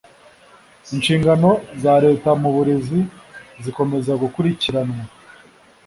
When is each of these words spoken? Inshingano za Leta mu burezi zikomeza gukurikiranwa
Inshingano 0.93 1.49
za 1.83 1.93
Leta 2.05 2.29
mu 2.41 2.49
burezi 2.55 2.99
zikomeza 3.63 4.11
gukurikiranwa 4.21 5.03